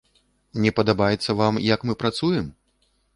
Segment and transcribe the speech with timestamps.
[0.63, 2.45] Не падабаецца вам, як мы працуем?